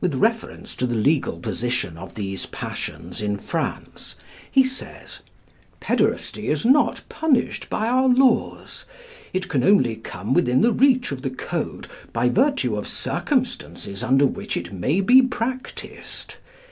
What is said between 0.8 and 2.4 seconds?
the legal position of